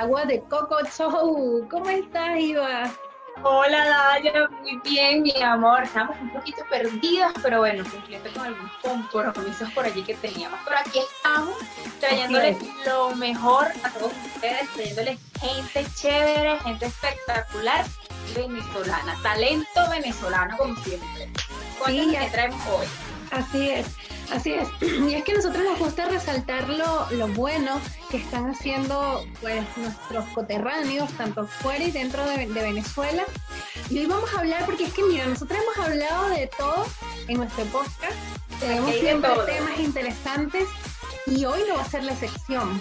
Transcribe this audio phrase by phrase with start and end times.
[0.00, 1.68] Agua de Coco Show.
[1.70, 2.90] ¿Cómo estás, Iva?
[3.42, 5.82] Hola, Daya, muy bien, mi amor.
[5.82, 10.58] Estamos un poquito perdidos, pero bueno, cumpliendo con algunos compromisos por allí que teníamos.
[10.64, 11.54] Pero aquí estamos,
[12.00, 12.56] trayéndoles
[12.86, 17.84] lo mejor a todos ustedes, trayéndoles gente chévere, gente espectacular
[18.34, 21.30] venezolana, talento venezolano como siempre.
[21.84, 22.86] Sí, ya traemos hoy.
[23.32, 23.86] Así es.
[24.30, 24.68] Así es.
[24.80, 27.80] Y es que a nosotros nos gusta resaltar lo, lo bueno
[28.10, 33.24] que están haciendo pues nuestros coterráneos, tanto fuera y dentro de, Venezuela.
[33.88, 36.86] Y hoy vamos a hablar, porque es que mira, nosotros hemos hablado de todo
[37.28, 38.14] en nuestro podcast.
[38.58, 40.68] Tenemos siempre temas interesantes
[41.26, 42.80] y hoy no va a ser la excepción.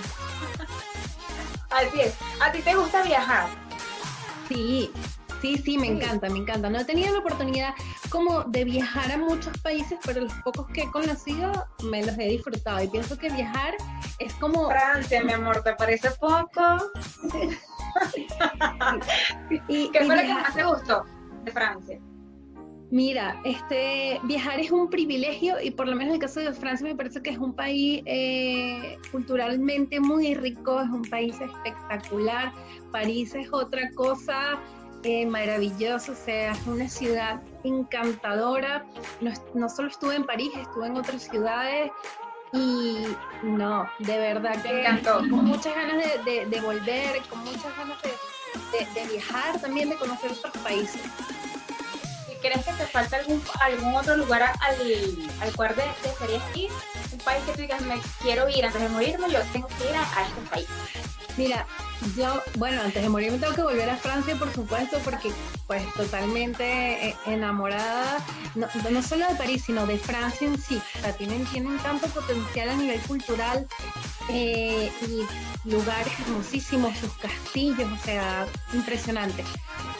[1.69, 2.13] Así es.
[2.41, 3.47] ¿A ti te gusta viajar?
[4.47, 4.91] Sí,
[5.41, 6.69] Sí, sí, me encanta, me encanta.
[6.69, 7.73] No he tenido la oportunidad
[8.09, 11.51] como de viajar a muchos países, pero los pocos que he conocido
[11.83, 12.83] me los he disfrutado.
[12.83, 13.75] Y pienso que viajar
[14.19, 14.69] es como...
[14.69, 16.61] Francia, mi amor, ¿te parece poco?
[19.69, 21.05] y, ¿Qué fue lo que más te gustó
[21.45, 21.99] de Francia?
[22.91, 26.87] Mira, este, viajar es un privilegio y por lo menos en el caso de Francia
[26.87, 32.51] me parece que es un país eh, culturalmente muy rico, es un país espectacular.
[32.91, 34.59] París es otra cosa
[35.03, 38.85] eh, maravilloso, o sea, es una ciudad encantadora.
[39.53, 41.91] No, solo estuve en París, estuve en otras ciudades
[42.51, 43.05] y
[43.43, 45.19] no, de verdad que encantó.
[45.19, 51.01] con muchas ganas de, volver, con muchas ganas de, viajar también, de conocer otros países.
[52.31, 54.75] ¿Y crees que te falta algún, algún otro lugar al,
[55.41, 56.71] al cual de, desearías ir?
[57.11, 59.95] Un país que tú digas, me quiero ir antes de morirme, yo tengo que ir
[59.95, 60.67] a este país.
[61.39, 61.65] Mira,
[62.17, 65.31] yo, bueno, antes de morir me tengo que volver a Francia, por supuesto, porque
[65.67, 68.17] pues totalmente eh, enamorada,
[68.55, 70.81] no, no solo de París, sino de Francia en sí.
[70.97, 73.65] O sea, tienen, tienen tanto potencial a nivel cultural
[74.27, 79.45] eh, y lugares hermosísimos, sus castillos, o sea, impresionante.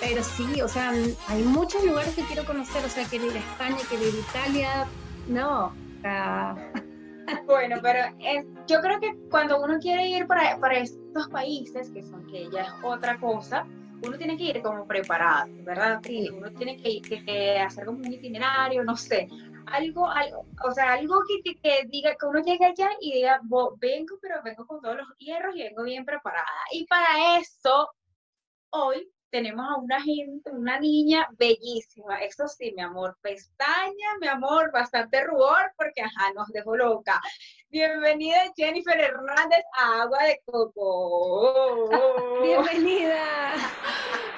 [0.02, 0.92] Pero sí, o sea,
[1.30, 4.30] hay muchos lugares que quiero conocer, o sea, quiero ir a España, quiero ir a
[4.30, 4.88] Italia,
[5.30, 6.74] no, o sea...
[7.60, 8.00] Bueno, pero
[8.68, 12.62] yo creo que cuando uno quiere ir para, para estos países, que son que ya
[12.62, 13.68] es otra cosa,
[14.02, 16.00] uno tiene que ir como preparado, ¿verdad?
[16.02, 16.30] Sí.
[16.30, 19.28] Uno tiene que, que, hacer como un itinerario, no sé,
[19.66, 23.42] algo, algo o sea, algo que, que, diga que uno llegue allá y diga,
[23.78, 26.48] vengo, pero vengo con todos los hierros y vengo bien preparada.
[26.72, 27.90] Y para eso,
[28.70, 34.72] hoy tenemos a una gente, una niña bellísima, eso sí, mi amor, pestaña, mi amor,
[34.72, 37.22] bastante rubor, porque ajá, nos dejó loca.
[37.70, 41.90] Bienvenida Jennifer Hernández a Agua de Coco.
[42.42, 43.54] Bienvenida.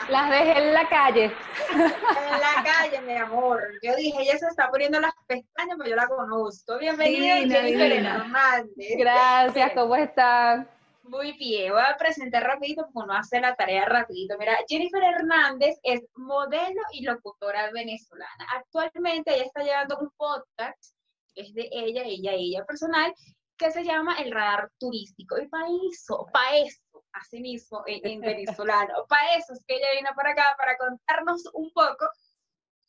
[0.09, 1.31] Las dejé en la calle.
[1.71, 3.61] En la calle, mi amor.
[3.81, 6.77] Yo dije, ella se está poniendo las pestañas, pero yo la conozco.
[6.77, 8.97] Bienvenida Jennifer Hernández.
[8.97, 10.67] Gracias, ¿cómo están?
[11.03, 14.37] Muy bien, voy a presentar rapidito porque no hace la tarea rapidito.
[14.37, 18.47] Mira, Jennifer Hernández es modelo y locutora venezolana.
[18.55, 20.95] Actualmente ella está llevando un podcast,
[21.35, 23.13] es de ella, ella, ella personal,
[23.57, 25.39] que se llama El Radar Turístico.
[25.39, 28.21] Y para eso, para eso, así mismo en, en
[28.65, 32.07] venezolano, para eso es que ella vino para acá para contarnos un poco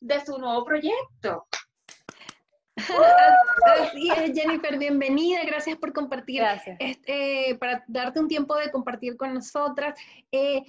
[0.01, 1.47] de su nuevo proyecto.
[3.81, 6.41] Así es, Jennifer, bienvenida, gracias por compartir.
[6.41, 6.77] Gracias.
[6.79, 9.99] Este, para darte un tiempo de compartir con nosotras.
[10.31, 10.63] Eh,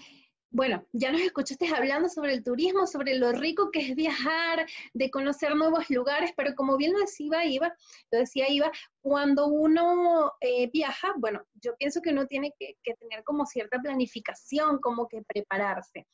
[0.50, 5.10] bueno, ya nos escuchaste hablando sobre el turismo, sobre lo rico que es viajar, de
[5.10, 7.74] conocer nuevos lugares, pero como bien lo decía Iva,
[8.12, 8.70] lo decía Iva,
[9.00, 14.78] cuando uno eh, viaja, bueno, yo pienso que uno tiene que, tener como cierta planificación,
[14.78, 16.06] como que prepararse.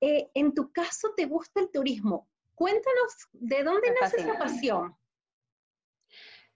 [0.00, 2.26] Eh, en tu caso, ¿te gusta el turismo?
[2.54, 4.96] Cuéntanos, ¿de dónde nace esa pasión?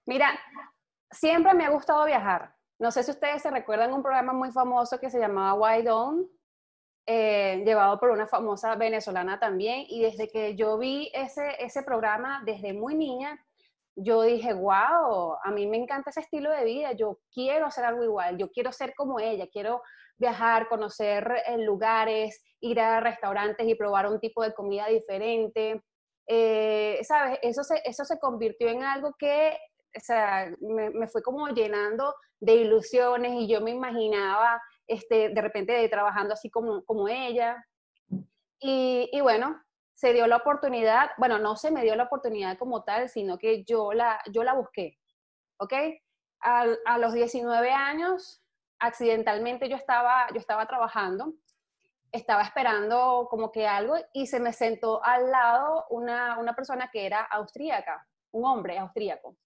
[0.06, 0.38] Mira,
[1.10, 2.54] siempre me ha gustado viajar.
[2.78, 6.28] No sé si ustedes se recuerdan un programa muy famoso que se llamaba Wide On,
[7.06, 9.84] eh, llevado por una famosa venezolana también.
[9.88, 13.38] Y desde que yo vi ese, ese programa, desde muy niña,
[13.94, 18.02] yo dije, wow, a mí me encanta ese estilo de vida, yo quiero hacer algo
[18.02, 19.82] igual, yo quiero ser como ella, quiero
[20.16, 25.82] viajar, conocer eh, lugares, ir a restaurantes y probar un tipo de comida diferente.
[26.26, 27.38] Eh, ¿Sabes?
[27.42, 29.58] Eso se, eso se convirtió en algo que
[29.96, 35.40] o sea, me, me, fue como llenando de ilusiones y yo me imaginaba este, de
[35.40, 37.64] repente trabajando así como, como ella.
[38.58, 39.60] Y, y, bueno,
[39.94, 43.64] se dio la oportunidad, bueno, no se me dio la oportunidad como tal, sino que
[43.64, 44.98] yo la, yo la busqué,
[45.58, 45.72] ¿ok?
[46.40, 48.42] A, a los 19 años,
[48.78, 51.34] accidentalmente yo estaba, yo estaba trabajando,
[52.12, 57.06] estaba esperando como que algo y se me sentó al lado una, una persona que
[57.06, 59.36] era austríaca, un hombre austríaco.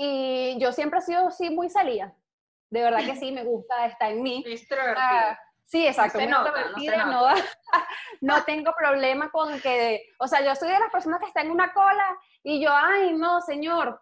[0.00, 2.14] Y yo siempre he sido así muy salida.
[2.70, 4.44] De verdad que sí, me gusta, está en mí.
[4.96, 6.20] Ah, sí, exacto.
[6.20, 7.26] No, no,
[8.20, 11.52] no, tengo problema con que, o sea, yo soy de las personas que están en
[11.52, 14.00] una cola y yo, ay, no, señor,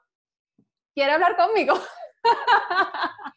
[0.94, 1.74] quiere hablar conmigo.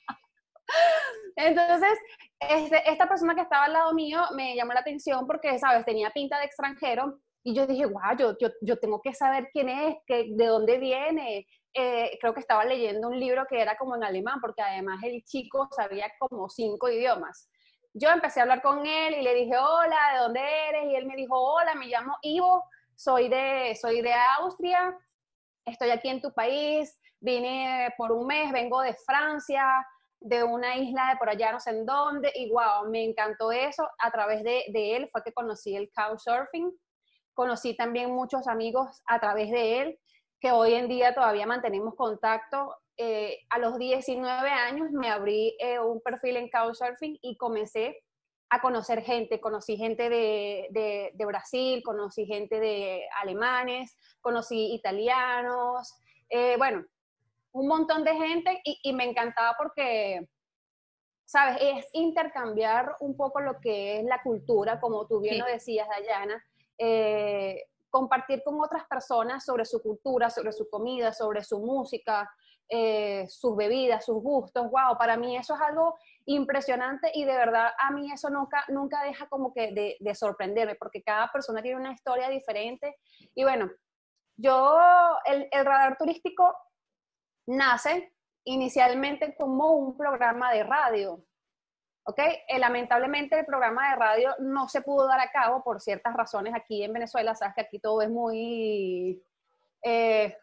[1.38, 1.98] Entonces,
[2.40, 5.86] este, esta persona que estaba al lado mío me llamó la atención porque, ¿sabes?
[5.86, 9.96] Tenía pinta de extranjero y yo dije, guau, yo, yo, tengo que saber quién es,
[10.06, 11.48] que, de dónde viene.
[11.74, 15.24] Eh, creo que estaba leyendo un libro que era como en alemán, porque además el
[15.24, 17.50] chico sabía como cinco idiomas.
[17.94, 20.86] Yo empecé a hablar con él y le dije, hola, ¿de dónde eres?
[20.92, 22.64] Y él me dijo, hola, me llamo Ivo,
[22.96, 24.96] soy de, soy de Austria,
[25.66, 29.64] estoy aquí en tu país, vine por un mes, vengo de Francia,
[30.20, 33.88] de una isla de por allá no sé en dónde, y wow, me encantó eso.
[34.00, 36.72] A través de, de él fue que conocí el couchsurfing
[37.40, 40.00] Conocí también muchos amigos a través de él,
[40.40, 42.76] que hoy en día todavía mantenemos contacto.
[42.98, 48.04] Eh, a los 19 años me abrí eh, un perfil en Couchsurfing y comencé
[48.50, 49.40] a conocer gente.
[49.40, 55.96] Conocí gente de, de, Brasil, conocí gente de alemanes, conocí italianos,
[56.30, 56.86] eh, bueno,
[57.52, 60.28] un montón de gente y, y, me encantaba porque,
[61.26, 61.58] ¿sabes?
[61.62, 66.44] Es intercambiar un poco lo que es la cultura, como tú bien lo decías, Dayana,
[66.78, 72.30] eh, compartir con otras personas sobre su cultura, sobre su comida, sobre su música,
[72.68, 74.70] eh, sus bebidas, sus gustos.
[74.70, 79.04] Wow, para mí eso es algo impresionante y de verdad a mí eso nunca, nunca
[79.04, 82.96] deja como que de, sorprenderme porque cada persona tiene una historia diferente.
[83.34, 83.70] Y bueno,
[84.38, 84.78] yo,
[85.26, 86.56] el, el radar turístico
[87.48, 88.14] nace
[88.44, 91.24] inicialmente como un programa de radio.
[92.10, 92.20] ¿Ok?
[92.48, 96.56] Eh, lamentablemente el programa de radio no se pudo dar a cabo por ciertas razones
[96.56, 99.24] aquí en Venezuela, sabes que aquí todo es muy...
[99.84, 100.36] Eh,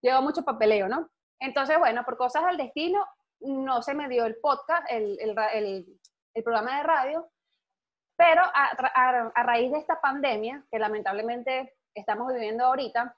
[0.00, 1.10] lleva mucho papeleo, ¿no?
[1.40, 3.04] Entonces, bueno, por cosas del destino,
[3.40, 5.98] no se me dio el podcast, el, el,
[6.34, 7.28] el, programa de radio,
[8.16, 13.16] pero a, a, raíz de esta pandemia, que lamentablemente estamos viviendo ahorita,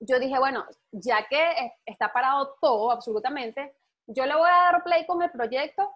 [0.00, 3.76] yo dije, bueno, ya que está parado todo absolutamente,
[4.08, 5.88] yo le voy a dar play con el proyecto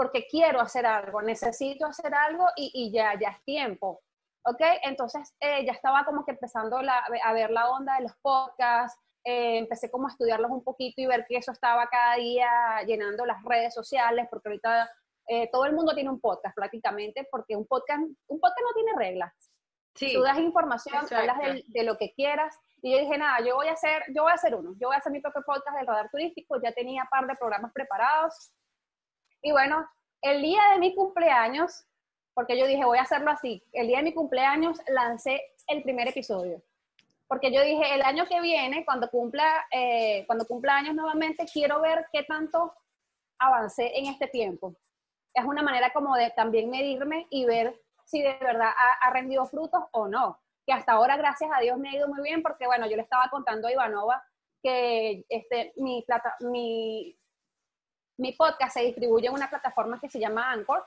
[0.00, 4.00] porque quiero hacer algo, necesito hacer algo y, ya, ya es tiempo.
[4.46, 4.62] ¿Ok?
[4.82, 9.58] Entonces eh, ya estaba como que empezando a ver la onda de los podcasts, eh,
[9.58, 12.48] empecé como a estudiarlos un poquito y ver que eso estaba cada día
[12.86, 14.90] llenando las redes sociales, porque ahorita
[15.28, 18.92] eh, todo el mundo tiene un podcast prácticamente, porque un podcast, un podcast no tiene
[18.96, 19.34] reglas.
[19.94, 22.58] Sí, Tú das información, hablas de, de, lo que quieras.
[22.80, 24.94] Y yo dije, nada, yo voy a hacer, yo voy a hacer uno, yo voy
[24.94, 28.50] a hacer mi propio podcast del radar turístico, ya tenía un par de programas preparados,
[29.42, 29.88] y bueno,
[30.22, 31.84] el día de mi cumpleaños,
[32.34, 36.08] porque yo dije, voy a hacerlo así, el día de mi cumpleaños lancé el primer
[36.08, 36.62] episodio.
[37.28, 41.80] Porque yo dije, el año que viene, cuando cumpla, eh, cuando cumpla años nuevamente, quiero
[41.80, 42.74] ver qué tanto
[43.38, 44.74] avancé en este tiempo.
[45.32, 48.70] Es una manera como de también medirme y ver si de verdad
[49.00, 50.40] ha, rendido frutos o no.
[50.66, 53.02] Que hasta ahora, gracias a Dios, me ha ido muy bien porque, bueno, yo le
[53.02, 54.22] estaba contando a Ivanova
[54.60, 57.16] que este, mi, plata, mi,
[58.20, 60.84] mi podcast se distribuye en una plataforma que se llama Anchor,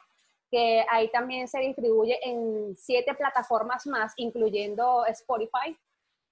[0.52, 5.76] que ahí también se distribuye en siete plataformas más, incluyendo Spotify.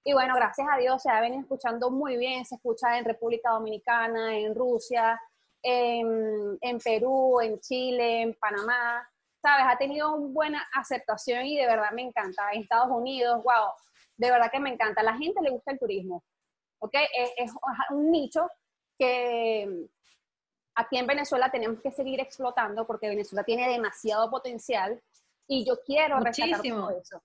[0.04, 3.50] Y bueno, gracias a Dios se ha venido escuchando muy bien, se escucha en República
[3.50, 5.20] Dominicana, en Rusia,
[5.60, 9.04] en, en Perú, en Chile, en Panamá,
[9.42, 9.66] ¿sabes?
[9.68, 12.52] Ha tenido una buena aceptación y de verdad me encanta.
[12.52, 13.70] En Estados Unidos, wow,
[14.16, 15.00] de verdad que me encanta.
[15.00, 16.22] A la gente le gusta el turismo,
[16.78, 16.94] ¿ok?
[17.36, 17.52] es
[17.90, 18.48] un nicho
[18.96, 19.88] que,
[20.74, 25.00] aquí en Venezuela tenemos que seguir explotando porque Venezuela tiene demasiado potencial
[25.46, 27.22] y yo quiero rescatar todo eso.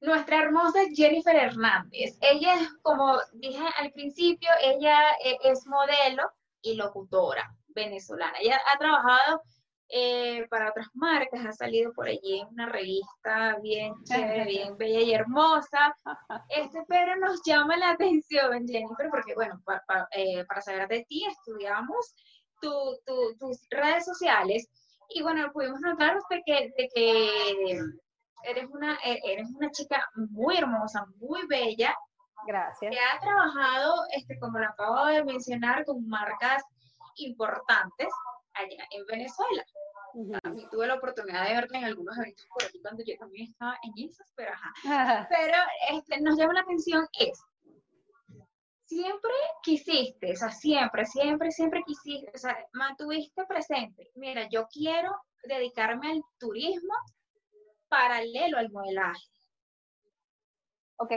[0.00, 2.16] Nuestra hermosa Jennifer Hernández.
[2.22, 8.38] Ella es, como dije al principio, ella e, es modelo y locutora venezolana.
[8.40, 9.42] Ella ha trabajado
[9.92, 15.00] eh, para otras marcas, ha salido por allí en una revista bien chévere, bien bella
[15.00, 15.96] y hermosa.
[16.48, 19.60] Este, pero nos llama la atención, Jennifer, porque bueno,
[20.12, 22.14] eh, para saber de ti estudiamos
[22.60, 24.68] tus redes sociales
[25.08, 27.80] y bueno, pudimos notar que, de que
[28.44, 31.94] eres una, e, eres una chica muy hermosa, muy bella.
[32.46, 32.90] Gracias.
[32.90, 36.62] Que ha trabajado, este, como lo acabo de mencionar, con marcas
[37.16, 38.08] importantes
[38.54, 39.64] allá en Venezuela.
[40.70, 44.08] Tuve la oportunidad de verte en algunos eventos por aquí cuando yo también estaba en
[44.08, 45.28] esas, pero ajá.
[45.28, 45.58] Pero
[45.90, 47.42] este, nos llama la atención es,
[48.84, 49.30] siempre
[49.62, 55.14] quisiste, o sea, siempre, siempre, siempre quisiste, o sea, mantuviste presente, mira, yo quiero
[55.44, 56.94] dedicarme al turismo
[57.88, 59.26] paralelo al modelaje.
[60.96, 61.12] Ok.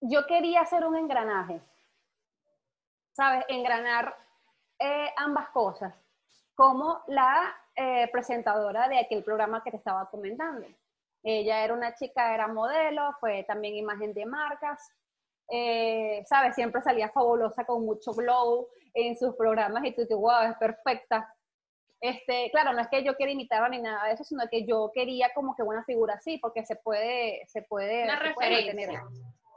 [0.00, 1.62] Yo quería hacer un engranaje,
[3.12, 3.44] ¿sabes?
[3.48, 4.14] Engranar
[4.78, 5.94] eh, ambas cosas,
[6.54, 10.66] como la eh, presentadora de aquel programa que te estaba comentando.
[11.22, 14.92] Ella era una chica, era modelo, fue también imagen de marcas,
[15.48, 16.54] eh, ¿sabes?
[16.54, 21.34] Siempre salía fabulosa con mucho glow en sus programas y tú dices, wow, es perfecta.
[22.00, 24.90] Este, claro, no es que yo quiera imitarla ni nada de eso, sino que yo
[24.92, 29.02] quería como que una figura así, porque se puede, se puede, una referencia.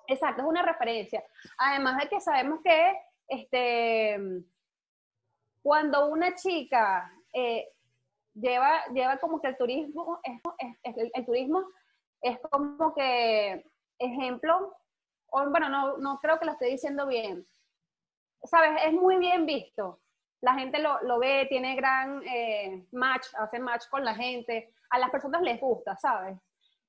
[0.07, 1.23] Exacto, es una referencia.
[1.57, 2.93] Además de que sabemos que
[3.27, 4.17] este,
[5.67, 7.67] cuando una chica eh,
[8.33, 11.61] lleva, lleva como que el turismo, es, el, turismo
[12.21, 13.65] es como que
[13.99, 14.77] ejemplo,
[15.25, 17.45] o, bueno, no, no creo que lo esté diciendo bien.
[18.43, 19.99] Sabes, es muy bien visto.
[20.39, 24.73] La gente lo, lo ve, tiene gran eh, match, hace match con la gente.
[24.91, 26.37] A las personas les gusta, ¿sabes?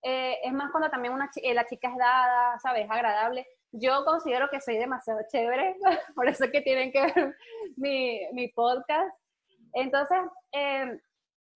[0.02, 2.84] Eh, es más cuando también una, la chica es dada, ¿sabes?
[2.84, 3.44] Es agradable.
[3.72, 5.76] Yo considero que soy demasiado chévere,
[6.14, 7.36] por eso es que tienen que ver
[7.76, 9.14] mi, mi podcast.
[9.74, 10.18] Entonces,
[10.52, 11.00] eh,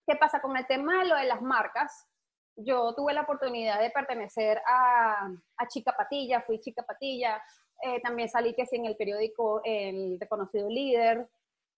[0.06, 2.08] ¿Qué pasa con el tema de lo de las marcas?
[2.56, 7.42] Yo tuve la oportunidad de pertenecer a, a Chica Patilla, fui Chica Patilla,
[7.82, 11.28] eh, también salí que sí en el periódico El Reconocido Líder,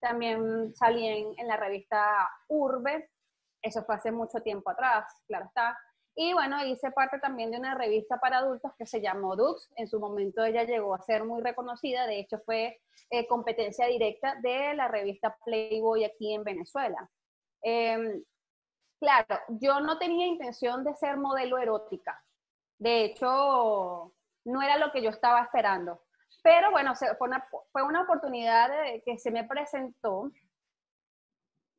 [0.01, 3.11] también salí en, en, la revista Urbe,
[3.63, 5.79] eso fue hace mucho tiempo atrás, claro está.
[6.17, 9.69] Y bueno, hice parte también de una revista para adultos que se llamó Dux.
[9.77, 12.81] En su momento ella llegó a ser muy reconocida, de hecho fue
[13.11, 17.11] eh, competencia directa de la revista Playboy aquí en Venezuela.
[17.63, 18.23] Em,
[19.01, 22.23] claro, yo no tenía intención de ser modelo erótica.
[22.79, 24.13] De hecho,
[24.45, 26.03] no era lo que yo estaba esperando.
[26.43, 28.71] Pero bueno, fue una, fue una oportunidad
[29.05, 30.31] que se me presentó.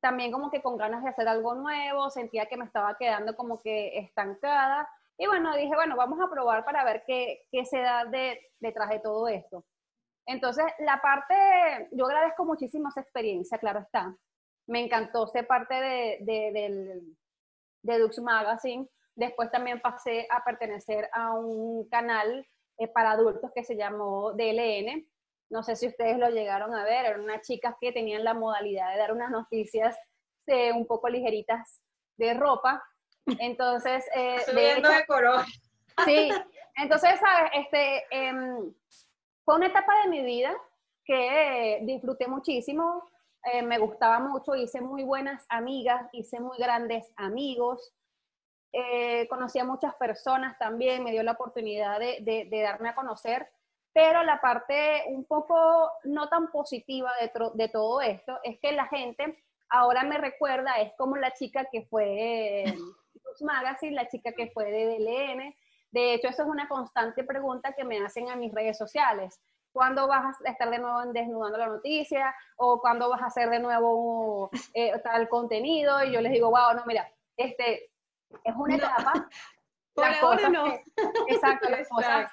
[0.06, 3.60] También como que con ganas de hacer algo nuevo, sentía que me estaba quedando como
[3.60, 4.88] que estancada.
[5.18, 8.90] Y bueno, dije, bueno, vamos a probar para ver qué, qué se da de, detrás
[8.90, 9.66] de todo esto.
[10.28, 14.16] Entonces, la parte, yo agradezco muchísimo esa experiencia, claro está
[14.68, 16.52] me encantó ser parte de, de,
[17.84, 18.88] del, Dux Magazine.
[19.16, 22.46] Después también pasé a pertenecer a un canal
[22.78, 25.08] eh, para adultos que se llamó DLN.
[25.50, 28.92] No sé si ustedes lo llegaron a ver, eran unas chicas que tenían la modalidad
[28.92, 29.98] de dar unas noticias
[30.48, 31.82] eh, un poco ligeritas
[32.18, 32.84] de ropa.
[33.40, 35.46] Entonces, eh, de, hecho, de color.
[36.04, 36.30] Sí,
[36.76, 37.52] entonces, ¿sabes?
[37.54, 38.74] Este, em,
[39.46, 40.54] fue una etapa de mi vida
[41.06, 43.02] que disfruté muchísimo.
[43.54, 47.94] Eh, me gustaba mucho, hice muy buenas amigas, hice muy grandes amigos,
[48.78, 53.50] eh, conocí a muchas personas también, me dio la oportunidad de, darme a conocer,
[53.96, 58.88] pero la parte un poco no tan positiva de, de, todo esto es que la
[58.88, 62.78] gente ahora me recuerda, es como la chica que fue en
[63.40, 65.56] Magazine, la chica que fue de DLN.
[65.92, 69.40] De hecho, eso es una constante pregunta que me hacen a mis redes sociales
[69.72, 73.50] cuándo vas a estar de nuevo en Desnudando la Noticia o cuándo vas a hacer
[73.50, 76.04] de nuevo eh, tal contenido.
[76.04, 77.92] Y yo les digo, wow, no, mira, este
[78.44, 79.30] es una etapa.
[79.96, 80.66] Por las cosas no.
[81.30, 82.32] exacto, las, Cosas,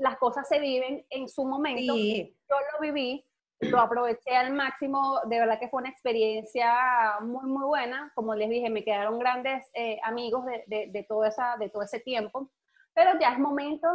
[0.00, 1.94] las cosas se viven en su momento.
[1.96, 3.24] Yo lo viví,
[3.60, 8.10] lo aproveché al máximo, de verdad que fue una experiencia muy, muy buena.
[8.16, 11.84] Como les dije, me quedaron grandes eh, amigos de, de, de, todo esa, de todo
[11.84, 12.50] ese tiempo,
[12.92, 13.88] pero ya es momento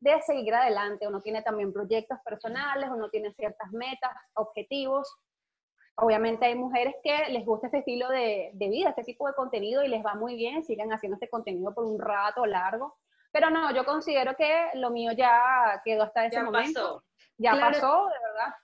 [0.00, 1.06] de seguir adelante.
[1.06, 5.14] Uno tiene también proyectos personales, uno tiene ciertas metas, objetivos.
[5.96, 9.88] Obviamente hay mujeres que les gusta este estilo de, vida, este tipo de contenido y
[9.88, 12.98] les va muy bien, siguen haciendo este contenido por un rato largo.
[13.30, 17.04] Pero no, yo considero que lo mío ya quedó hasta ese momento.
[17.36, 18.54] Ya pasó, de verdad.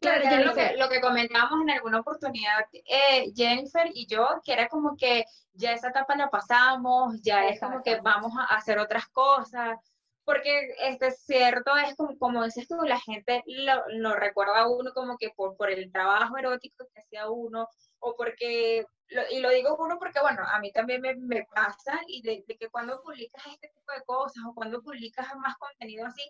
[0.00, 4.68] Claro, lo, que, lo que comentábamos en alguna oportunidad, eh, Jennifer y yo, que era
[4.68, 9.08] como que ya esa etapa la pasamos, ya es como que vamos a hacer otras
[9.08, 9.78] cosas,
[10.24, 14.68] porque este es cierto, es como, como dices tú, la gente lo, lo, recuerda a
[14.68, 18.84] uno como que por, por el trabajo erótico que hacía uno, o porque,
[19.30, 22.68] y lo digo uno porque, bueno, a mí también me, me pasa, y de, que
[22.68, 26.22] cuando publicas este tipo de cosas, o cuando publicas más contenido así,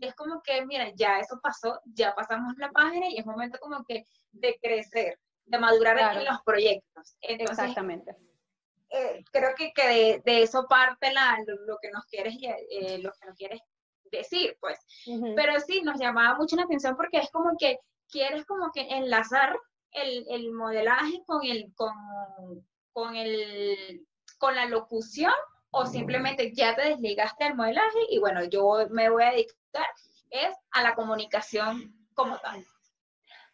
[0.00, 3.84] es como que, mira, ya eso pasó, ya pasamos la página, y es momento como
[3.84, 7.16] que de crecer, de madurar en los proyectos.
[7.20, 8.16] Exactamente
[8.92, 13.26] eh, creo que, que de, eso parte la, lo, que nos quieres, eh, lo que
[13.26, 13.60] nos quieres
[14.10, 14.78] decir, pues.
[15.36, 19.58] Pero sí, nos llamaba mucho la atención porque es como que quieres como que enlazar
[19.92, 21.92] el, el modelaje con el, con,
[22.92, 24.06] con el,
[24.38, 25.32] con la locución
[25.70, 29.86] o simplemente ya te desligaste del modelaje y bueno, yo me voy a dedicar
[30.32, 32.64] es a la comunicación como tal.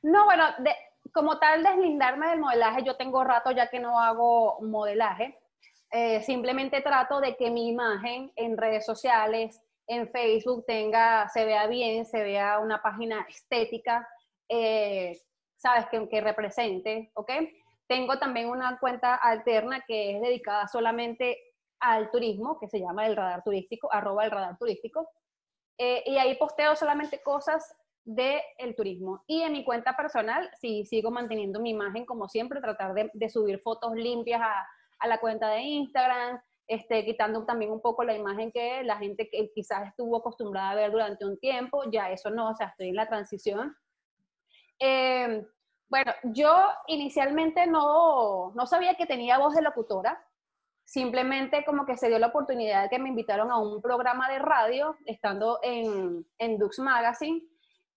[0.02, 0.74] No, bueno, de,
[1.12, 5.38] como tal, deslindarme del modelaje, yo tengo rato ya que no hago modelaje.
[5.90, 11.66] Eh, simplemente trato de que mi imagen en redes sociales, en Facebook, tenga, se vea
[11.66, 14.06] bien, se vea una página estética.
[14.48, 15.18] Eh,
[15.58, 15.86] ¿sabes?
[15.86, 17.30] Que, que represente, ¿ok?
[17.86, 21.38] Tengo también una cuenta alterna que es dedicada solamente
[21.80, 25.08] al turismo, que se llama el radar turístico, arroba el radar turístico.
[25.76, 27.74] Eh, y ahí posteo solamente cosas
[28.08, 29.22] del el turismo.
[29.26, 33.28] Y en mi cuenta personal, sí, sigo manteniendo mi imagen como siempre, tratar de, de
[33.28, 34.66] subir fotos limpias a,
[34.98, 39.28] a, la cuenta de Instagram, este, quitando también un poco la imagen que la gente
[39.28, 42.88] que quizás estuvo acostumbrada a ver durante un tiempo, ya eso no, o sea, estoy
[42.88, 43.76] en la transición.
[44.78, 45.46] Eh,
[45.90, 50.18] bueno, yo inicialmente no, no sabía que tenía voz de locutora,
[50.82, 54.38] simplemente como que se dio la oportunidad de que me invitaron a un programa de
[54.38, 57.42] radio, estando en, en Dux Magazine,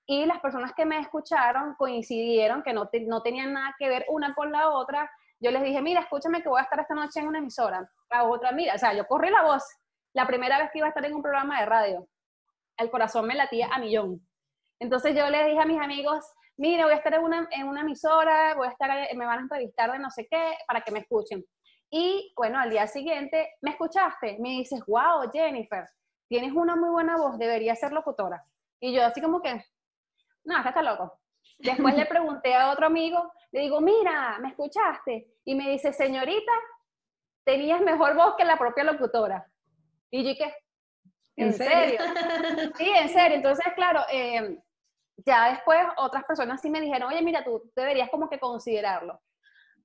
[0.06, 4.34] y las personas que me escucharon coincidieron que no, no tenían nada que ver una
[4.34, 5.10] con la otra.
[5.40, 7.90] Yo les dije, mira, escúchame que voy a estar esta noche en una emisora.
[8.10, 9.64] A otra, mira, o sea, yo corrí la voz
[10.14, 12.08] la primera vez que iba a estar en un programa de radio.
[12.78, 14.28] El corazón me latía a millón.
[14.80, 16.26] Entonces yo les dije a mis amigos,
[16.58, 19.42] mira, voy a estar en una, en una emisora, voy a estar, me van a
[19.42, 21.46] entrevistar de no sé qué, para que me escuchen.
[21.90, 24.38] Y bueno, al día siguiente, ¿me escuchaste?
[24.40, 25.86] Me dices, wow, Jennifer,
[26.30, 28.44] tienes una muy buena voz, deberías ser locutora.
[28.80, 29.64] Y yo así como que,
[30.44, 31.20] no, está loco.
[31.60, 35.28] Después le pregunté a otro amigo, le digo, mira, ¿me escuchaste?
[35.46, 36.52] Y me dice, señorita,
[37.44, 39.46] tenías mejor voz que la propia locutora.
[40.10, 40.54] Y yo, ¿qué?
[41.36, 42.00] ¿En, serio?
[42.78, 43.38] sí, en serio.
[43.38, 44.58] Entonces, claro, eh,
[45.26, 49.22] ya después otras personas sí me dijeron, oye, mira, tú deberías como que considerarlo.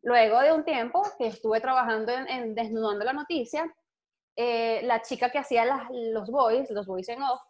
[0.02, 3.72] Luego de un tiempo que estuve trabajando en, Desnudando la Noticia,
[4.36, 7.40] eh, la chica que hacía los voice, los voice en off,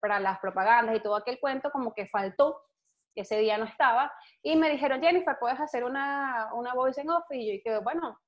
[0.00, 2.62] para las propagandas y todo aquel cuento, como que faltó,
[3.14, 7.24] ese día no estaba, y me dijeron, Jennifer, ¿puedes hacer una, una voice en off?
[7.30, 8.18] Y yo dije, bueno,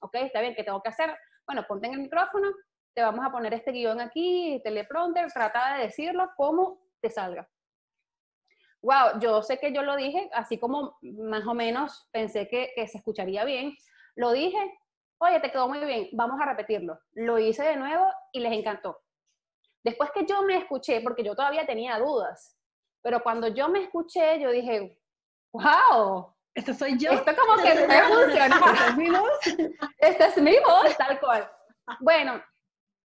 [0.00, 1.16] ok, está bien, ¿qué tengo que hacer?
[1.46, 2.48] Bueno, ponte en el micrófono,
[2.92, 7.48] te vamos a poner este guion aquí, teleprompter, trata de decirlo como te salga
[8.86, 12.98] wow, yo sé que yo lo dije, así como más o menos pensé que, se
[12.98, 13.76] escucharía bien,
[14.14, 14.58] lo dije,
[15.18, 16.98] oye, te quedó muy bien, vamos a repetirlo.
[17.12, 19.00] Lo hice de nuevo y les encantó.
[19.86, 22.58] Después que yo me escuché, porque yo todavía tenía dudas,
[23.04, 25.00] pero cuando yo me escuché, yo dije,
[25.52, 26.34] wow.
[26.56, 27.12] Esto soy yo.
[27.12, 28.56] Esto como que me funciona.
[28.56, 29.40] ¿Esta es mi voz?
[29.98, 31.48] Esta es mi voz, tal cual.
[32.00, 32.42] Bueno,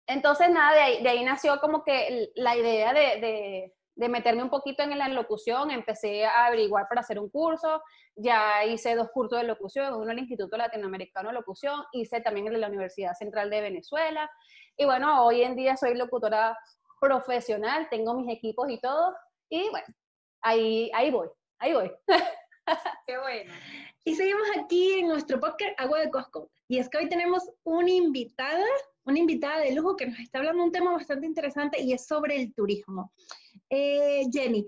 [0.06, 3.76] entonces nada, de ahí, de ahí nació como que la idea de, de
[4.08, 7.82] meterme un poquito en la locución, empecé a averiguar para hacer un curso,
[8.16, 12.46] ya hice dos cursos de locución, uno en el Instituto Latinoamericano de Locución, hice también
[12.46, 14.30] el de la Universidad Central de Venezuela,
[14.76, 16.56] y bueno, hoy en día soy locutora
[17.00, 19.14] profesional, tengo mis equipos y todo,
[19.48, 19.86] y bueno,
[20.42, 21.90] ahí, ahí voy, ahí voy.
[23.06, 23.52] Qué bueno.
[24.04, 27.90] Y seguimos aquí en nuestro podcast Agua de Cosco, y es que hoy tenemos una
[27.90, 28.64] invitada,
[29.04, 32.36] una invitada de lujo que nos está hablando un tema bastante interesante y es sobre
[32.36, 33.12] el turismo.
[33.70, 34.66] Eh, Jenny,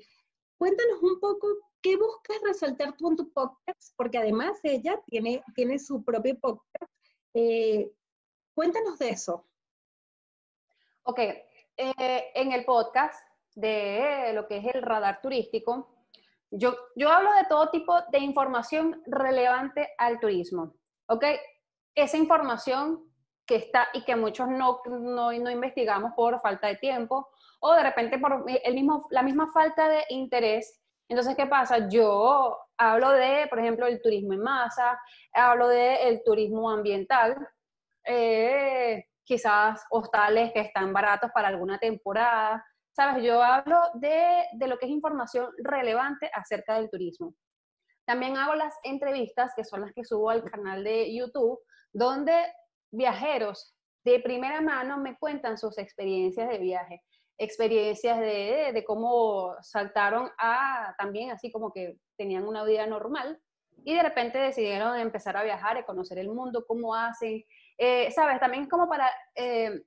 [0.56, 1.48] cuéntanos un poco
[1.82, 6.92] qué buscas resaltar tú en tu podcast, porque además ella tiene, tiene su propio podcast.
[7.34, 7.90] Eh,
[8.54, 9.48] cuéntanos de eso.
[11.02, 16.06] Ok, eh, en el podcast de lo que es el radar turístico,
[16.50, 20.76] yo, yo hablo de todo tipo de información relevante al turismo.
[21.06, 21.24] Ok,
[21.96, 23.11] esa información
[23.46, 27.28] que está y que muchos no, no, no investigamos por falta de tiempo
[27.60, 30.80] o de repente por el mismo, la misma falta de interés.
[31.08, 31.88] Entonces, ¿qué pasa?
[31.88, 34.98] Yo hablo de, por ejemplo, el turismo en masa,
[35.32, 37.36] hablo del el turismo ambiental,
[38.04, 43.22] eh, quizás hostales que están baratos para alguna temporada, ¿sabes?
[43.22, 47.34] Yo hablo de, de lo que es información relevante acerca del turismo.
[48.04, 51.60] También hago las entrevistas, que son las que subo al canal de YouTube,
[51.92, 52.34] donde
[52.92, 53.74] viajeros
[54.04, 57.02] de primera mano me cuentan sus experiencias de viaje
[57.42, 63.40] experiencias de, cómo saltaron a también así como que tenían una vida normal
[63.84, 67.42] y de repente decidieron empezar a viajar, a conocer el mundo, cómo hacen,
[67.78, 69.82] eh, sabes, también como para eh,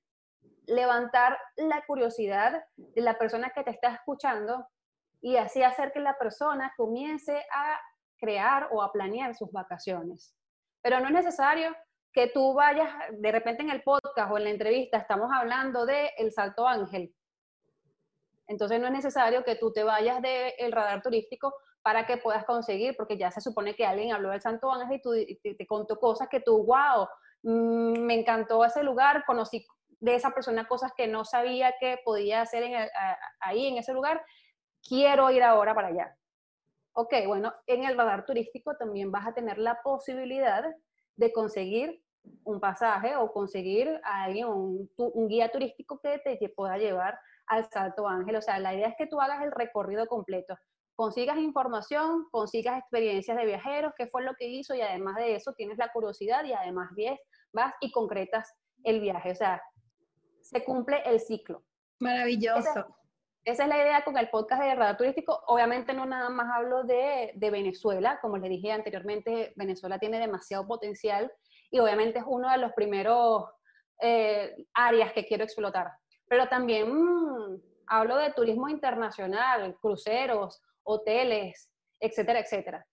[0.68, 4.68] levantar la curiosidad de la persona que te está escuchando
[5.22, 7.80] y así hacer que la persona comience a
[8.18, 10.36] crear o a planear sus vacaciones.
[10.82, 11.74] Pero no es necesario
[12.16, 16.12] que tú vayas, de repente en el podcast o en la entrevista estamos hablando de
[16.18, 17.14] el salto ángel,
[18.48, 22.96] entonces no es necesario que tú te vayas del radar turístico para que puedas conseguir,
[22.96, 25.12] porque ya se supone que alguien habló del Santo Ángel y tú,
[25.58, 27.08] te, contó cosas que tú, wow,
[27.44, 29.66] mm, me encantó ese lugar, conocí
[30.00, 32.90] de esa persona cosas que no sabía que podía hacer
[33.40, 34.24] ahí en ese lugar,
[34.88, 36.16] quiero ir ahora para allá.
[36.94, 40.64] Ok, bueno, en el radar turístico también vas a tener la posibilidad
[41.18, 42.05] de conseguir
[42.44, 47.70] un pasaje o conseguir a alguien, un, un guía turístico que te pueda llevar al
[47.70, 48.36] Salto Ángel.
[48.36, 50.56] O sea, la idea es que tú hagas el recorrido completo.
[50.96, 55.54] consigas información, consigas experiencias de viajeros, qué fue lo que hizo y además de eso
[55.54, 56.90] tienes la curiosidad y además
[57.52, 59.32] vas y concretas el viaje.
[59.32, 59.62] O sea,
[60.42, 61.64] se cumple el ciclo.
[62.00, 62.86] Maravilloso.
[63.44, 65.40] Esa, es la idea con el podcast de Radar Turístico.
[65.48, 70.66] Obviamente no nada más hablo de, de Venezuela, como les dije anteriormente, Venezuela tiene demasiado
[70.66, 71.32] potencial
[71.72, 73.46] y obviamente es uno de los primeros
[74.02, 75.92] eh, áreas que quiero explotar.
[76.28, 82.86] Pero también mm, hablo de turismo internacional, cruceros, hoteles, etcétera, etcétera.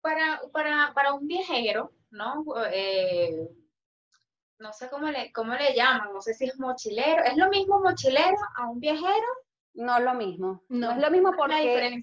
[0.00, 2.44] Para, para, para un viajero, ¿no?
[2.70, 3.48] Eh,
[4.58, 7.24] no sé cómo le, cómo le llaman, no sé si es mochilero.
[7.24, 9.26] ¿Es lo mismo mochilero a un viajero?
[9.74, 10.62] No es lo mismo.
[10.68, 12.02] No, es lo mismo porque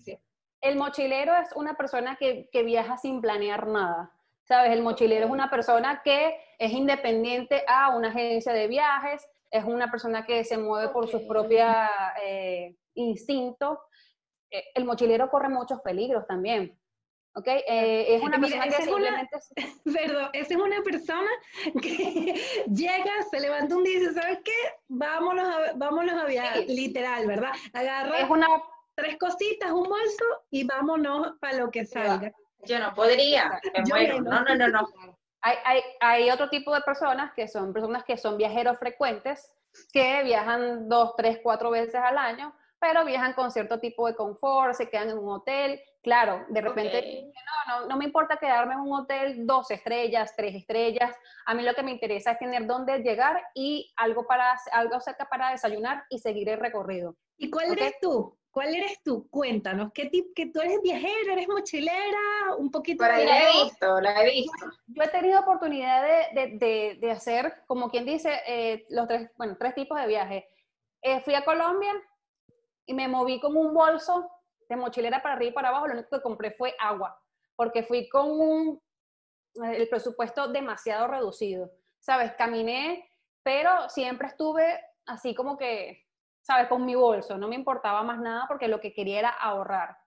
[0.62, 4.12] el mochilero es una persona que, que viaja sin planear nada.
[4.54, 4.72] ¿Sabes?
[4.72, 9.90] El mochilero es una persona que es independiente a una agencia de viajes, es una
[9.90, 11.68] persona que se mueve por sus propios
[12.24, 13.80] eh, instintos.
[14.52, 16.80] Eh, el mochilero corre muchos peligros también.
[17.34, 17.48] ¿Ok?
[17.48, 19.38] Eh, es una persona que simplemente...
[19.86, 21.30] perdón, esa es una persona
[21.82, 22.36] que
[22.68, 24.52] llega, se levanta un día y dice, ¿sabes qué?
[24.88, 27.54] Vámonos a, vámonos a viajar, literal, ¿verdad?
[27.74, 28.46] Agarra es una...
[28.94, 32.32] tres cositas, un bolso y vámonos para lo que salga.
[32.66, 34.90] Yo no podría, me No, no, no, no.
[35.42, 39.52] Hay, hay, hay, otro tipo de personas que son personas que son viajeros frecuentes,
[39.92, 44.74] que viajan dos, tres, cuatro veces al año, pero viajan con cierto tipo de confort,
[44.74, 45.82] se quedan en un hotel.
[46.02, 47.32] Claro, de repente,
[47.68, 51.16] no, no, no me importa quedarme en un hotel dos estrellas, tres estrellas.
[51.46, 55.30] A mí lo que me interesa es tener dónde llegar y algo, para, algo cerca
[55.30, 57.16] para desayunar y seguir el recorrido.
[57.38, 58.38] ¿Y cuál eres tú?
[58.54, 59.28] ¿Cuál eres tú?
[59.32, 64.00] Cuéntanos, ¿qué tipo, que tú eres viajera, eres mochilera, un poquito Pero la he visto,
[64.00, 64.66] la he visto.
[64.86, 69.58] Yo he tenido oportunidad de, de, de, hacer, como quien dice, eh, los tres, bueno,
[69.58, 70.48] tres tipos de viaje.
[71.02, 71.92] Eh, fui a Colombia
[72.86, 74.30] y me moví con un bolso
[74.70, 77.20] de mochilera para arriba y para abajo, lo único que compré fue agua,
[77.56, 78.82] porque fui con un,
[79.64, 82.34] eh, el presupuesto demasiado reducido, ¿sabes?
[82.34, 83.10] Caminé,
[83.42, 86.03] pero siempre estuve así como que
[86.44, 86.68] ¿sabes?
[86.68, 89.98] Con mi bolso, no me importaba más nada porque lo que quería era ahorrar.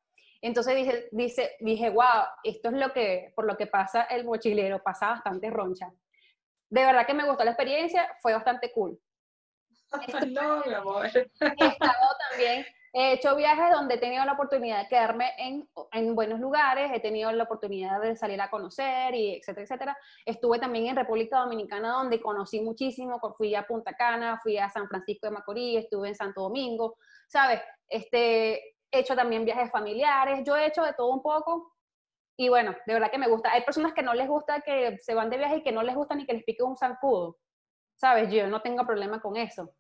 [0.43, 4.83] Entonces dije, dice, dije, wow, esto es lo que, por lo que pasa el mochilero,
[4.83, 5.91] pasa bastante roncha.
[6.69, 8.99] De verdad que me gustó la experiencia, fue bastante cool.
[10.29, 11.07] no, mi amor.
[11.07, 12.67] He estado también
[12.99, 17.01] He hecho viajes donde he tenido la oportunidad de quedarme en, en, buenos lugares, he
[17.01, 19.99] tenido la oportunidad de salir a conocer, y etcétera, etcétera.
[20.25, 24.89] Estuve también en República Dominicana donde conocí muchísimo, fui a Punta Cana, fui a San
[24.89, 26.97] Francisco de Macorís, estuve en Santo Domingo,
[27.29, 27.61] ¿sabes?
[27.87, 31.75] Este, he hecho también viajes familiares, yo he hecho de todo un poco.
[32.39, 33.53] Y bueno, de verdad que me gusta.
[33.53, 35.95] Hay personas que no les gusta que se van de viaje y que no les
[35.95, 37.37] gusta ni que les pique un zancudo.
[37.95, 38.33] ¿Sabes?
[38.33, 39.75] Yo no tengo problema con eso.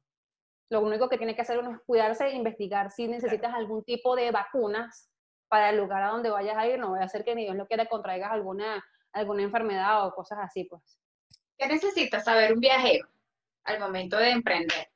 [0.68, 4.16] Lo único que tiene que hacer uno es cuidarse e investigar si necesitas algún tipo
[4.16, 5.10] de vacunas
[5.48, 6.78] para el lugar a donde vayas a ir.
[6.78, 10.38] No voy a hacer que ni Dios lo quiera contraigas alguna, alguna enfermedad o cosas
[10.42, 10.98] así, pues.
[11.56, 13.08] ¿Qué necesitas saber un viajero
[13.64, 14.88] al momento de emprender?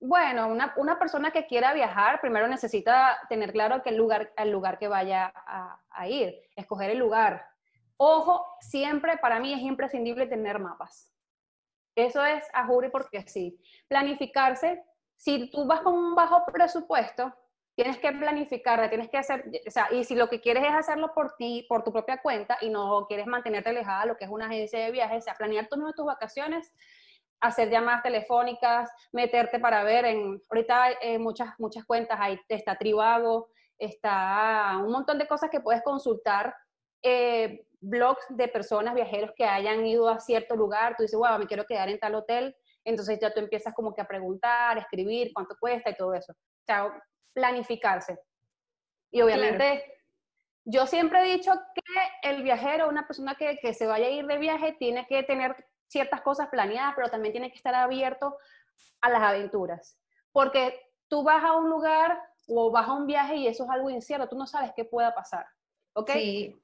[0.00, 4.50] Bueno, una, una, persona que quiera viajar primero necesita tener claro que el lugar, el
[4.50, 7.44] lugar que vaya a, a ir, escoger el lugar.
[7.96, 11.12] Ojo, siempre para mí es imprescindible tener mapas.
[11.96, 13.60] Eso es a jure porque sí.
[13.88, 14.84] Planificarse
[15.18, 17.34] si tú vas con un bajo presupuesto,
[17.74, 21.12] tienes que planificar, tienes que hacer, o sea, y si lo que quieres es hacerlo
[21.14, 24.30] por ti, por tu propia cuenta, y no quieres mantenerte alejada a lo que es
[24.30, 26.72] una agencia de viajes, o sea, planear tus, tus vacaciones,
[27.40, 32.76] hacer llamadas telefónicas, meterte para ver en, ahorita hay eh, muchas, muchas cuentas, ahí está
[32.76, 36.54] Tribago, está un montón de cosas que puedes consultar,
[37.02, 41.46] eh, blogs de personas, viajeros que hayan ido a cierto lugar, tú dices, wow, me
[41.46, 42.56] quiero quedar en tal hotel,
[42.88, 46.32] entonces ya tú empiezas como que a preguntar, a escribir cuánto cuesta y todo eso.
[46.32, 48.18] O sea, planificarse.
[49.10, 49.84] Y obviamente,
[50.64, 54.26] yo siempre he dicho que el viajero, una persona que, que se vaya a ir
[54.26, 58.36] de viaje, tiene que tener ciertas cosas planeadas, pero también tiene que estar abierto
[59.00, 59.98] a las aventuras.
[60.32, 63.90] Porque tú vas a un lugar o vas a un viaje y eso es algo
[63.90, 65.46] incierto, tú no sabes qué pueda pasar.
[65.94, 66.10] ¿Ok?
[66.12, 66.60] Sí.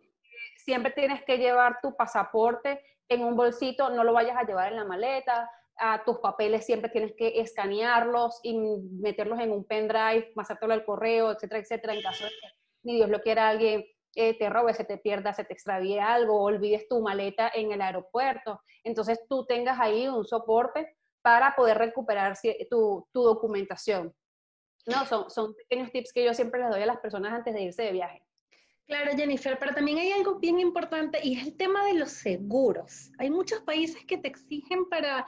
[0.57, 4.77] Siempre tienes que llevar tu pasaporte en un bolsito, no lo vayas a llevar en
[4.77, 10.73] la maleta, a tus papeles siempre tienes que escanearlos y meterlos en un pendrive, pasártelo
[10.73, 12.49] al correo, etcétera, etcétera, en caso de que
[12.85, 13.85] ni Dios lo quiera alguien
[14.15, 17.81] eh, te robe, se te pierda, se te extravíe algo, olvides tu maleta en el
[17.81, 18.61] aeropuerto.
[18.85, 22.37] Entonces tú tengas ahí un soporte para poder recuperar
[22.71, 24.15] tu, tu documentación.
[24.87, 27.63] No, son, son pequeños tips que yo siempre les doy a las personas antes de
[27.63, 28.23] irse de viaje.
[28.87, 33.11] Claro, Jennifer, pero también hay algo bien importante y es el tema de los seguros.
[33.19, 35.27] Hay muchos países que te exigen para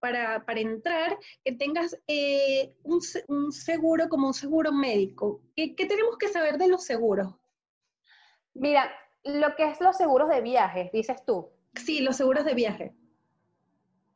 [0.00, 3.00] para, entrar, que tengas eh, un,
[3.52, 5.40] seguro como un seguro médico.
[5.54, 7.34] ¿Qué, tenemos que saber de los seguros?
[8.54, 8.90] Mira,
[9.24, 11.50] lo que es los seguros de viaje, dices tú.
[11.74, 12.94] Sí, los seguros de viaje.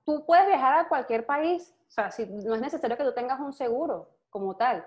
[0.05, 3.41] Tú puedes viajar a cualquier país, o sea, si, no es necesario que tú tengas
[3.41, 4.85] un seguro como tal.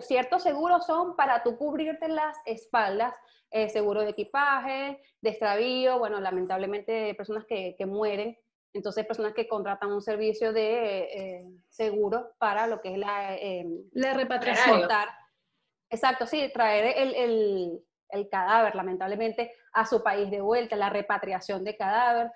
[0.00, 3.14] Ciertos seguros son para tú cubrirte las espaldas,
[3.50, 8.36] eh, seguro de equipaje, de extravío, bueno, lamentablemente personas que, que mueren,
[8.72, 13.66] entonces personas que contratan un servicio de eh, seguro para lo que es la, eh,
[13.92, 14.88] la repatriación.
[15.90, 21.64] Exacto, sí, traer el, el, el, cadáver, lamentablemente, a su país de vuelta, la repatriación
[21.64, 22.32] de cadáver.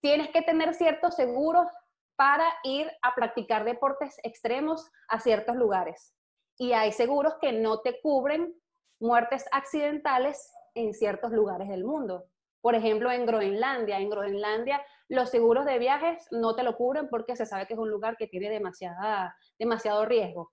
[0.00, 1.66] Tienes que tener ciertos seguros
[2.14, 6.14] para ir a practicar deportes extremos a ciertos lugares.
[6.56, 8.54] Y hay seguros que no te cubren
[9.00, 12.26] muertes accidentales en ciertos lugares del mundo.
[12.60, 13.98] Por ejemplo, en Groenlandia.
[13.98, 17.78] En Groenlandia los seguros de viajes no te lo cubren porque se sabe que es
[17.78, 20.50] un lugar que tiene demasiada, demasiado riesgo.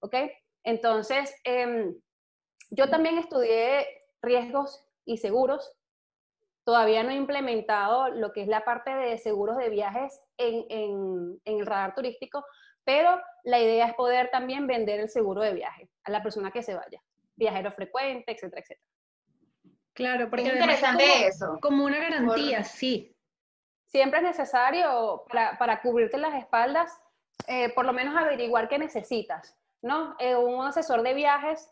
[0.00, 0.14] ¿Ok?
[0.64, 1.94] Entonces, em,
[2.70, 3.86] yo también estudié
[4.22, 5.72] riesgos y seguros.
[6.64, 11.40] Todavía no he implementado lo que es la parte de seguros de viajes en, en,
[11.44, 12.44] en el radar turístico,
[12.84, 16.62] pero la idea es poder también vender el seguro de viaje a la persona que
[16.62, 17.02] se vaya,
[17.36, 18.86] viajero frecuente, etcétera, etcétera.
[19.94, 21.58] Claro, porque es interesante eso.
[21.60, 23.11] Como una garantía, sí.
[23.92, 26.98] Siempre es necesario para, para cubrirte las espaldas,
[27.46, 30.16] eh, por lo menos averiguar qué necesitas, ¿no?
[30.18, 31.70] Eh, un asesor de viajes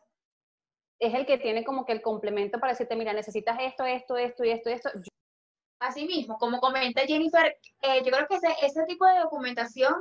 [1.01, 4.45] es el que tiene como que el complemento para decirte, mira, necesitas esto, esto, esto
[4.45, 4.91] y esto y esto.
[5.81, 9.95] Asimismo, como comenta Jennifer, eh, yo creo que ese, ese tipo de documentación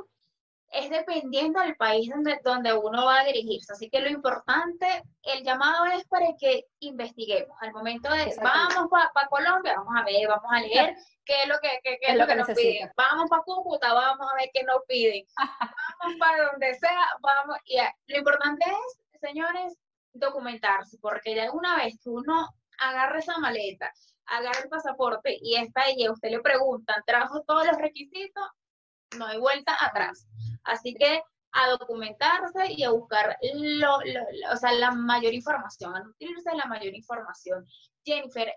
[0.72, 3.74] es dependiendo del país donde, donde uno va a dirigirse.
[3.74, 7.58] Así que lo importante, el llamado es para que investiguemos.
[7.62, 11.60] Al momento de, vamos para Colombia, vamos a ver, vamos a leer qué es lo
[11.60, 12.92] que, qué, es lo que, nos piden.
[12.96, 15.26] Vamos para Cúcuta, vamos a ver qué nos piden.
[16.00, 17.58] vamos para donde sea, vamos.
[17.66, 17.78] Y
[18.08, 19.78] lo importante es, señores,
[20.14, 23.92] documentarse, porque ya una vez que uno agarra esa maleta,
[24.26, 28.44] agarra el pasaporte y está ahí, a usted le preguntan, trajo todos los requisitos,
[29.18, 30.28] no hay vuelta atrás.
[30.64, 36.50] Así que a documentarse y a buscar lo, o sea, la mayor información, a nutrirse
[36.50, 37.66] de la mayor información.
[38.06, 38.54] Jennifer,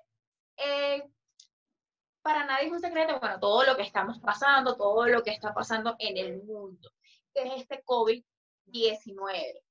[0.56, 1.02] eh,
[2.22, 5.54] para nadie es un secreto, bueno, todo lo que estamos pasando, todo lo que está
[5.54, 6.90] pasando en el mundo,
[7.34, 9.62] que es este COVID-19.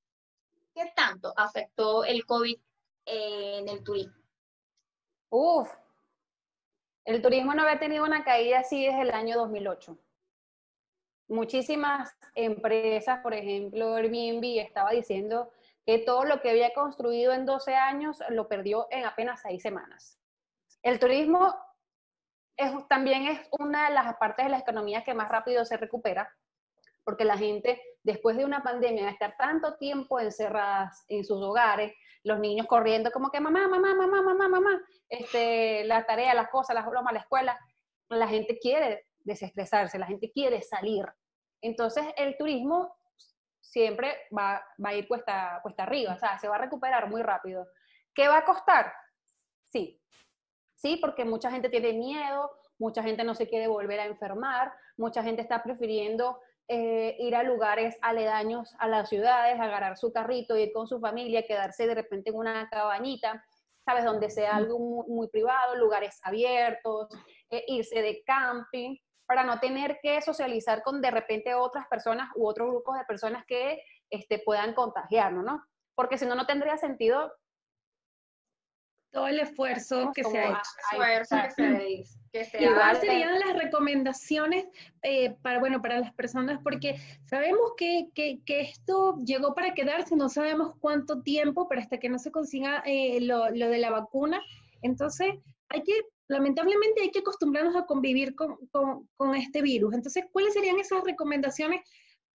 [0.74, 2.60] ¿Qué tanto afectó el COVID
[3.06, 4.16] en el turismo?
[5.30, 5.70] Uf,
[7.06, 9.98] el turismo no había tenido una caída así desde el año 2008
[11.32, 15.52] muchísimas empresas, por ejemplo, Airbnb estaba diciendo
[15.86, 20.20] que todo lo que había construido en 12 años lo perdió en apenas 6 semanas.
[20.84, 21.56] El turismo
[22.58, 26.30] es, también es una de las partes de la economía que más rápido se recupera,
[27.04, 31.94] porque la gente, después de una pandemia, de estar tanto tiempo encerradas en sus hogares,
[32.24, 36.76] los niños corriendo como que mamá, mamá, mamá, mamá, mamá, este, la tarea, las cosas,
[36.76, 37.58] las bromas, la escuela,
[38.10, 41.06] la gente quiere desestresarse, la gente quiere salir.
[41.62, 42.96] Entonces el turismo
[43.60, 47.68] siempre va, a ir cuesta, cuesta arriba, o sea, se va a recuperar muy rápido.
[48.14, 48.92] ¿Qué va a costar?
[49.70, 50.02] Sí,
[50.76, 55.24] sí, porque mucha gente tiene miedo, mucha gente no se quiere volver a enfermar, mucha
[55.24, 60.74] gente está prefiriendo eh, ir a lugares aledaños a las ciudades, agarrar su carrito, ir
[60.74, 63.44] con su familia, quedarse de repente en una cabañita,
[63.86, 64.04] ¿sabes?
[64.04, 67.08] Donde sea algo muy, privado, lugares abiertos,
[67.50, 68.98] eh, irse de camping
[69.32, 73.46] para no tener que socializar con de repente otras personas u otros grupos de personas
[73.46, 75.66] que este, puedan contagiarnos, ¿no?
[75.96, 77.32] Porque si no, no tendría sentido
[79.14, 80.70] todo el esfuerzo que se ha hecho.
[80.98, 81.30] ¿Cuáles
[83.00, 84.66] serían las recomendaciones
[85.02, 86.60] eh, para, bueno, para las personas?
[86.62, 92.00] Porque sabemos que, que, que, esto llegó para quedarse, no sabemos cuánto tiempo, pero hasta
[92.00, 94.42] que no se consiga eh, lo, lo, de la vacuna.
[94.82, 95.36] Entonces,
[95.70, 95.94] hay que
[96.32, 99.94] lamentablemente hay que acostumbrarnos a convivir con, este virus.
[99.94, 101.82] Entonces, ¿cuáles serían esas recomendaciones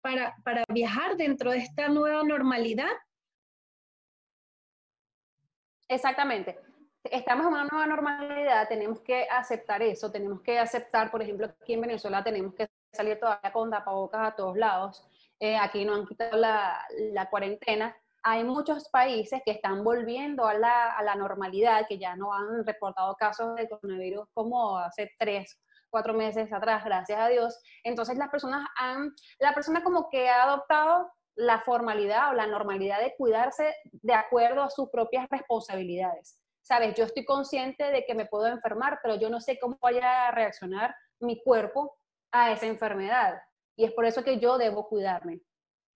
[0.01, 0.35] para,
[0.69, 2.91] viajar dentro de esta nueva normalidad?
[5.87, 6.59] Exactamente.
[7.03, 11.73] Estamos en una nueva normalidad, tenemos que aceptar eso, tenemos que aceptar, por ejemplo, aquí
[11.73, 15.07] en Venezuela tenemos que salir todavía con tapabocas a todos lados,
[15.39, 17.95] eh, aquí no han quitado la, la cuarentena,
[18.27, 22.65] hay muchos países que están volviendo a la, a la, normalidad, que ya no han
[22.65, 25.61] reportado casos de coronavirus como hace tres,
[25.91, 27.61] cuatro meses atrás, gracias a Dios.
[27.83, 32.99] Entonces las personas han, la persona como que ha adoptado la formalidad o la normalidad
[32.99, 36.41] de cuidarse de acuerdo a sus propias responsabilidades.
[36.63, 40.29] Sabes, yo estoy consciente de que me puedo enfermar, pero yo no sé cómo vaya
[40.29, 41.95] a reaccionar mi cuerpo
[42.31, 43.39] a esa enfermedad.
[43.75, 45.41] Y es por eso que yo debo cuidarme.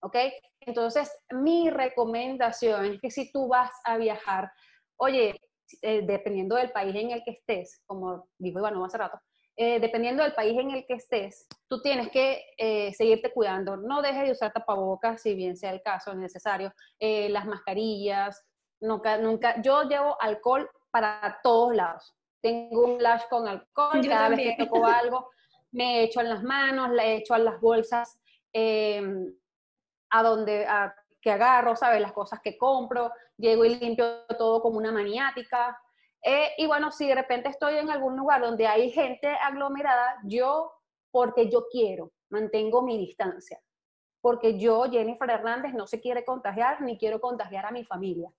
[0.01, 0.15] ¿Ok?
[0.61, 4.51] Entonces, mi recomendación es que si tú vas a viajar,
[4.97, 5.39] oye,
[5.81, 9.19] eh, dependiendo del país en el que estés, como dijo Iván hace rato,
[9.55, 13.77] eh, dependiendo del país en el que estés, tú tienes que eh, seguirte cuidando.
[13.77, 18.45] No dejes de usar tapabocas, si bien sea el caso necesario, las mascarillas,
[18.79, 22.15] nunca, nunca, yo llevo alcohol para todos lados.
[22.41, 25.29] Tengo un lash con alcohol, cada vez que toco algo,
[25.71, 28.17] me echo en las manos, le echo en las bolsas,
[30.09, 32.01] a donde, a, que agarro, ¿sabes?
[32.01, 35.79] Las cosas que compro, llego y limpio todo como una maniática.
[36.23, 40.71] Eh, y bueno, si de repente estoy en algún lugar donde hay gente aglomerada, yo,
[41.11, 43.59] porque yo quiero, mantengo mi distancia.
[44.21, 48.29] Porque yo, Jennifer Hernández, no se quiere contagiar ni quiero contagiar a mi familia.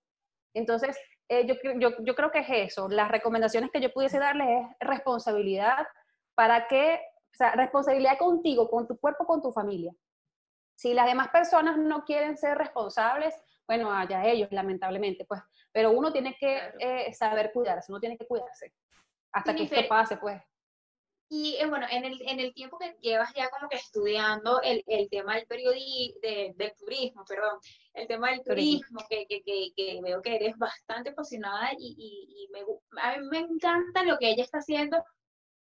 [0.53, 2.87] Entonces, eh, yo, yo, yo, creo que es eso.
[2.87, 4.47] Las recomendaciones que yo pudiese darles
[4.79, 5.87] es responsabilidad
[6.35, 6.99] para que,
[7.33, 9.93] o sea, responsabilidad contigo, con tu cuerpo, con tu familia.
[10.81, 13.35] Si las demás personas no quieren ser responsables,
[13.67, 15.39] bueno, allá ellos, lamentablemente, pues,
[15.71, 18.73] pero uno tiene que eh, saber cuidarse, uno tiene que cuidarse.
[19.31, 20.41] Hasta que esto pase, pues.
[21.29, 24.83] Y eh, bueno, en el, en el tiempo que llevas ya como que estudiando el,
[24.87, 27.59] el tema del periodismo, de, del turismo, perdón,
[27.93, 32.61] el tema del turismo, que, que, que, veo que eres bastante apasionada y, y, me,
[33.03, 35.05] a mí me encanta lo que ella está haciendo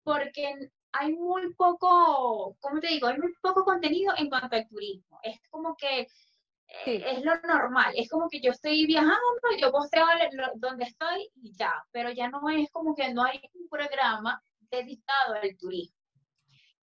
[0.02, 0.56] porque
[0.92, 3.08] hay muy poco, ¿cómo te digo?
[3.08, 5.20] Hay muy poco contenido en cuanto al turismo.
[5.24, 6.08] Es como que
[6.86, 7.94] eh, es lo normal.
[7.96, 9.20] Es como que yo estoy viajando,
[9.60, 10.06] yo posteo
[10.56, 15.36] donde estoy y ya, pero ya no es como que no hay un programa dedicado
[15.42, 15.98] al turismo.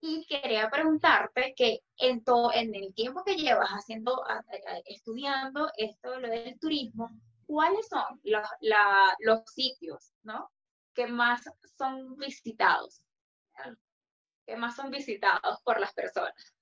[0.03, 4.23] Y quería preguntarte que en, todo, en el tiempo que llevas haciendo,
[4.87, 7.11] estudiando esto lo del turismo,
[7.47, 8.47] ¿cuáles son los,
[9.19, 10.51] los sitios ¿no?
[10.95, 11.43] que más
[11.77, 13.03] son visitados?
[14.47, 16.55] ¿Qué más son visitados por las personas?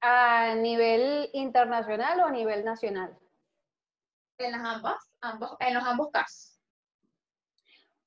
[0.00, 3.18] ¿A nivel internacional o a nivel nacional?
[4.38, 6.58] En las ambas, ambos, en los ambos casos.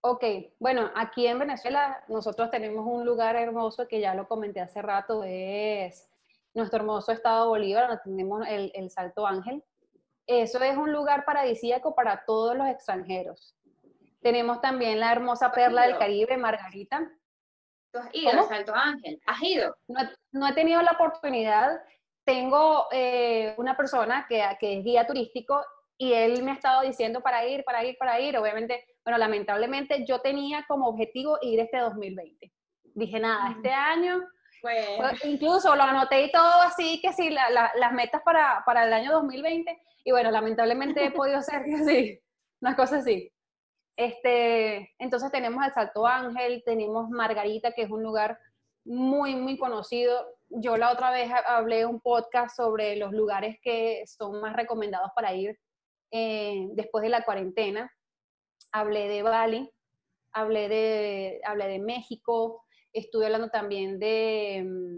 [0.01, 0.23] Ok,
[0.60, 5.23] bueno, aquí en Venezuela nosotros tenemos un lugar hermoso que ya lo comenté hace rato,
[5.23, 6.10] es
[6.53, 9.63] nuestro hermoso estado Bolívar, donde tenemos el, el Salto Ángel.
[10.25, 13.56] Eso es un lugar paradisíaco para todos los extranjeros.
[14.21, 17.12] Tenemos también la hermosa perla del Caribe, Margarita.
[17.93, 19.21] ¿Tú has ido al Salto Ángel?
[19.25, 19.77] ¿Has ido?
[20.32, 21.79] No, he tenido la oportunidad.
[22.25, 25.63] Tengo eh, una persona que, que es guía turístico
[25.97, 28.38] y él me ha estado diciendo para ir, para ir, para ir.
[28.38, 32.51] Obviamente bueno, lamentablemente yo tenía como objetivo ir este 2020.
[32.95, 34.21] Dije, nada, este año,
[34.62, 35.25] pues.
[35.25, 39.77] incluso lo anoté y todo así, que sí, las metas para, para, el año 2020.
[40.06, 42.19] Y bueno, lamentablemente he podido hacer que sí,
[42.62, 43.33] unas cosas así.
[43.95, 48.38] Este, entonces tenemos el Salto Ángel, tenemos Margarita, que es un lugar
[48.86, 50.25] muy, muy conocido.
[50.49, 55.34] Yo la otra vez hablé un podcast sobre los lugares que son más recomendados para
[55.34, 55.58] ir
[56.12, 57.91] eh, después de la cuarentena
[58.73, 59.69] hablé de Bali,
[60.34, 64.97] hablé de, hablé de México, estuve hablando también de, mm,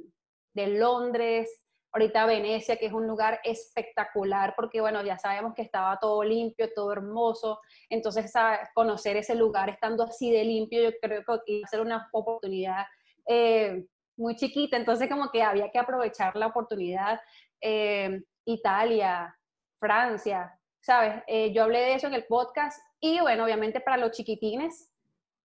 [0.53, 1.49] de Londres,
[1.95, 6.69] ahorita Venecia, que es un lugar espectacular, porque bueno, ya sabemos que estaba todo limpio,
[6.75, 8.34] todo hermoso, entonces
[8.73, 12.86] conocer ese lugar estando así de limpio, yo creo que iba a ser una oportunidad
[13.25, 13.86] eh,
[14.17, 17.21] muy chiquita, entonces como que había que aprovechar la oportunidad.
[17.62, 19.34] Eh, Italia,
[19.79, 21.23] Francia, ¿sabes?
[21.27, 24.91] Eh, yo hablé de eso en el podcast y bueno, obviamente para los chiquitines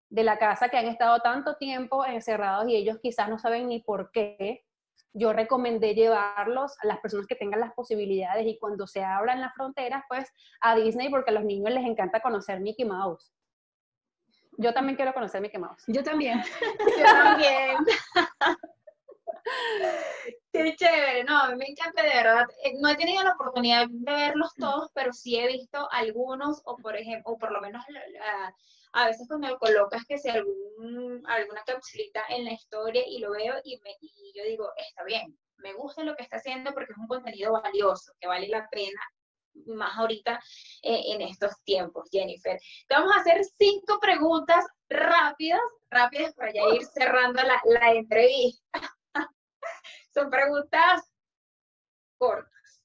[0.09, 3.81] de la casa que han estado tanto tiempo encerrados y ellos quizás no saben ni
[3.81, 4.65] por qué,
[5.13, 9.53] yo recomendé llevarlos a las personas que tengan las posibilidades y cuando se abran las
[9.53, 13.33] fronteras, pues a Disney porque a los niños les encanta conocer Mickey Mouse.
[14.57, 15.83] Yo también quiero conocer Mickey Mouse.
[15.87, 16.41] Yo también.
[16.97, 17.77] Yo también.
[20.51, 22.47] Qué chévere, no, me encanta de verdad.
[22.63, 26.75] Eh, no he tenido la oportunidad de verlos todos, pero sí he visto algunos, o
[26.77, 27.83] por ejemplo, o por lo menos
[28.93, 33.55] a veces cuando colocas que sea algún, alguna capsulita en la historia y lo veo
[33.63, 36.97] y, me, y yo digo, está bien, me gusta lo que está haciendo porque es
[36.97, 39.01] un contenido valioso, que vale la pena
[39.67, 40.39] más ahorita
[40.83, 42.59] eh, en estos tiempos, Jennifer.
[42.87, 48.79] Te vamos a hacer cinco preguntas rápidas, rápidas para ya ir cerrando la, la entrevista.
[50.09, 51.11] Son preguntas
[52.17, 52.81] cortas.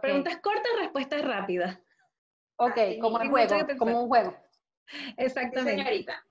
[0.00, 1.78] Preguntas cortas, respuestas rápidas.
[2.56, 4.36] Ok, como un juego, como un juego.
[5.16, 5.82] Exactamente.
[5.82, 6.26] señorita.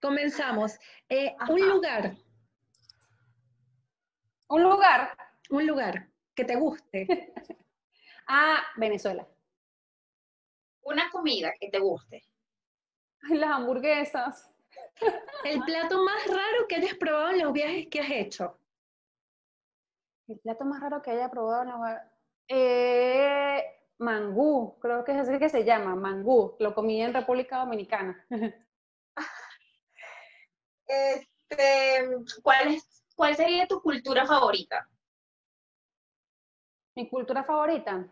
[0.00, 0.78] Comenzamos.
[1.08, 2.16] Eh, un lugar.
[4.48, 5.16] Un lugar.
[5.50, 7.06] Un lugar que te guste.
[8.28, 9.26] ah, Venezuela.
[10.82, 12.24] Una comida que te guste.
[13.30, 14.50] las hamburguesas.
[15.44, 18.58] El plato más raro que hayas probado en los viajes que has hecho.
[20.28, 21.78] El plato más raro que haya probado en los
[22.48, 23.64] eh,
[23.98, 26.56] mangú, creo que es así que se llama, mangú.
[26.58, 28.24] Lo comí en República Dominicana.
[30.88, 32.08] Este,
[32.44, 34.88] ¿cuál, es, ¿Cuál sería tu cultura favorita?
[36.94, 38.06] Mi cultura favorita.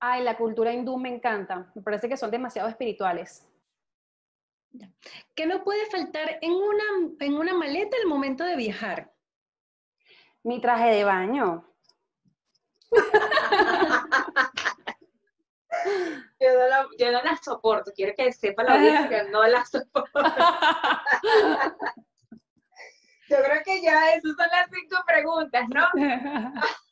[0.00, 1.70] Ay, la cultura hindú me encanta.
[1.76, 3.46] Me parece que son demasiado espirituales.
[5.34, 6.84] ¿Qué no puede faltar en una,
[7.20, 9.12] en una maleta al momento de viajar?
[10.42, 11.66] Mi traje de baño.
[16.40, 20.20] Yo no, la, yo no la soporto, quiero que sepa la audiencia, no la soporto.
[23.28, 25.86] yo creo que ya esas son las cinco preguntas, ¿no?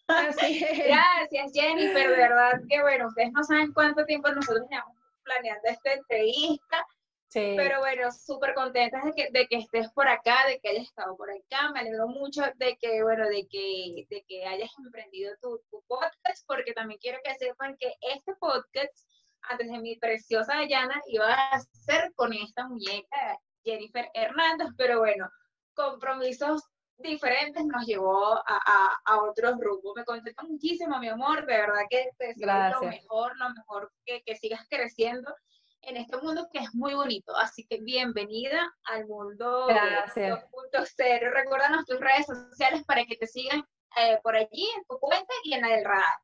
[0.06, 5.92] Gracias, Jennifer, de verdad que bueno, ustedes no saben cuánto tiempo nosotros llevamos planeando esta
[5.92, 6.86] entrevista.
[7.30, 7.54] Sí.
[7.56, 11.14] Pero bueno, súper contenta de que, de que estés por acá, de que hayas estado
[11.14, 11.70] por acá.
[11.72, 16.46] Me alegro mucho de que, bueno, de que, de que hayas emprendido tu, tu podcast,
[16.46, 18.94] porque también quiero que sepan que este podcast,
[19.42, 25.28] antes de mi preciosa Dayana, iba a ser con esta muñeca, Jennifer Hernández, pero bueno,
[25.74, 26.62] compromisos
[26.96, 29.92] diferentes nos llevó a, a, a otros rumbos.
[29.96, 34.22] Me contenta muchísimo, mi amor, de verdad que te deseo lo mejor, lo mejor que,
[34.22, 35.34] que sigas creciendo
[35.82, 37.36] en este mundo que es muy bonito.
[37.36, 41.32] Así que bienvenida al mundo 2.0.
[41.32, 43.64] Recuérdanos tus redes sociales para que te sigan
[43.96, 46.18] eh, por allí, en tu cuenta y en la del radar.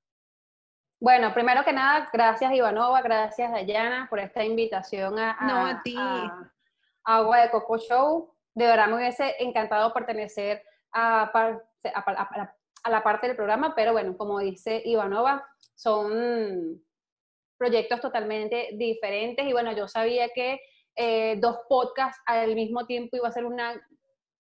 [1.01, 5.97] Bueno, primero que nada, gracias Ivanova, gracias Dayana por esta invitación a, no, a, ti.
[5.99, 6.51] a
[7.05, 13.37] Agua de Coco Show de verdad me hubiese encantado pertenecer a, a, la parte del
[13.37, 15.45] programa, pero bueno, como dice Ivanova,
[15.75, 16.81] son
[17.59, 20.61] proyectos totalmente diferentes y bueno, yo sabía que
[20.97, 23.81] eh, dos podcasts al mismo tiempo iba a ser una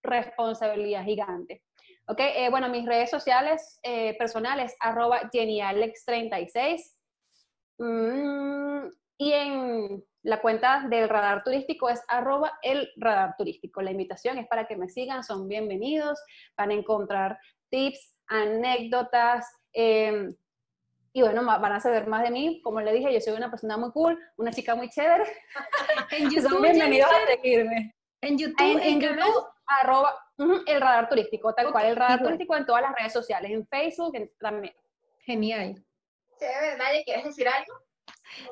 [0.02, 1.62] responsabilidad gigante.
[2.06, 6.82] Ok, eh, bueno, mis redes sociales eh, personales, arroba JennyAlex36.
[7.78, 8.88] Mm,
[9.18, 13.80] y en la cuenta del radar turístico es arroba el radar turístico.
[13.80, 16.22] La invitación es para que me sigan, son bienvenidos,
[16.56, 17.38] van a encontrar
[17.70, 20.34] tips, anécdotas, em,
[21.16, 22.60] y bueno, van a saber más de mí.
[22.60, 25.24] Como le dije, yo soy una persona muy cool, una chica muy chévere.
[26.10, 27.94] en YouTube, son bienvenidos a seguirme.
[28.20, 30.18] En YouTube, en, YouTube, arroba
[30.66, 34.16] el radar turístico, tal cual, el radar turístico en todas las redes sociales, en Facebook
[34.40, 34.74] también.
[35.20, 35.84] Genial.
[36.40, 36.86] ¿verdad?
[37.04, 37.72] ¿Quieres decir algo?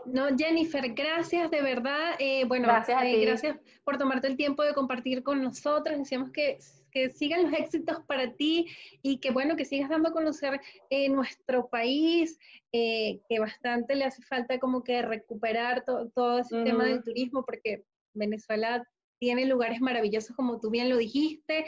[0.05, 2.15] No, Jennifer, gracias de verdad.
[2.21, 5.99] Eh, bueno, gracias, eh, gracias por tomarte el tiempo de compartir con nosotros.
[5.99, 6.59] Decíamos que,
[6.93, 8.67] que sigan los éxitos para ti
[9.03, 12.39] y que bueno, que sigas dando a conocer eh, nuestro país,
[12.73, 17.85] que bastante le hace falta como que recuperar todo ese tema del turismo, porque
[18.15, 18.83] Venezuela
[19.23, 21.67] tiene lugares maravillosos, como tú bien lo dijiste.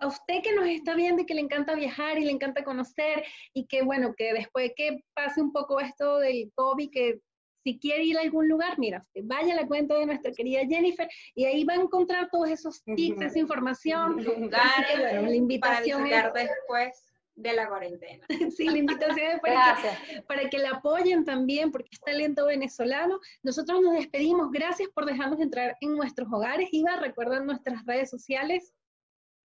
[0.00, 3.22] a usted que nos está viendo y que le encanta viajar y le encanta conocer,
[3.52, 7.20] y que bueno, que después que pase un poco esto del COVID, que
[7.62, 11.08] si quiere ir a algún lugar, mira, vaya a la cuenta de nuestra querida Jennifer
[11.34, 14.22] y ahí va a encontrar todos esos tips, esa información.
[14.22, 18.26] Lugares la invitación para después de la cuarentena.
[18.56, 23.20] sí, la invitación es para que, para que la apoyen también, porque es talento venezolano.
[23.42, 24.50] Nosotros nos despedimos.
[24.50, 26.68] Gracias por dejarnos entrar en nuestros hogares.
[26.72, 28.72] Iba, recuerdan nuestras redes sociales.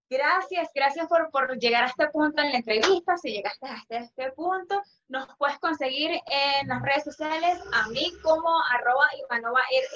[0.09, 3.17] Gracias, gracias por, por, llegar a este punto en la entrevista.
[3.17, 8.49] Si llegaste hasta este punto, nos puedes conseguir en las redes sociales a mí como
[8.71, 9.87] arroba Ivanova, R,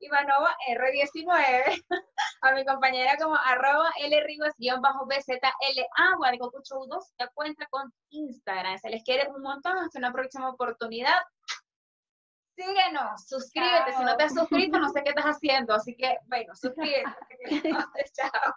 [0.00, 1.84] Ivanova R19,
[2.42, 8.78] a mi compañera como arroba Lrivas-BZLA, Guardico 2, ya cuenta con Instagram.
[8.78, 9.76] Se les quiere un montón.
[9.78, 11.20] Hasta una próxima oportunidad.
[12.56, 13.92] Síguenos, suscríbete.
[13.98, 15.74] Si no te has suscrito, no sé qué estás haciendo.
[15.74, 17.04] Así que, bueno, suscríbete.
[18.14, 18.54] Chao.